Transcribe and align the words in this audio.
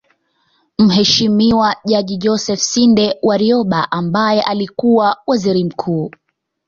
Mheshimiwa 0.77 1.75
Jaji 1.85 2.17
Joseph 2.17 2.59
Sinde 2.61 3.15
Warioba 3.23 3.91
ambaye 3.91 4.41
alikuwa 4.41 5.17
Waziri 5.27 5.63
Mkuu 5.65 6.11